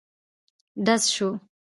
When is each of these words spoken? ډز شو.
ډز 0.85 1.03
شو. 1.15 1.27